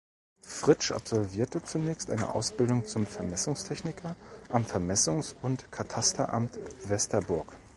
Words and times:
Fritsch 0.47 0.91
absolvierte 0.93 1.61
zunächst 1.63 2.09
eine 2.09 2.33
Ausbildung 2.33 2.87
zum 2.87 3.05
Vermessungstechniker 3.05 4.15
am 4.49 4.63
Vermessungs- 4.63 5.35
und 5.43 5.71
Katasteramt 5.71 6.57
Westerburg. 6.87 7.55